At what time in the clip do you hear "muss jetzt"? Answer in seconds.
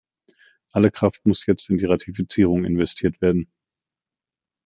1.27-1.69